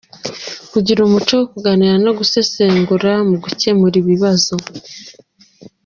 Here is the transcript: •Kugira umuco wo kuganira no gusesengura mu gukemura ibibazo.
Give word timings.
•Kugira 0.71 0.99
umuco 1.03 1.31
wo 1.39 1.45
kuganira 1.51 1.95
no 2.05 2.11
gusesengura 2.19 3.11
mu 3.29 3.35
gukemura 3.43 3.95
ibibazo. 4.01 4.53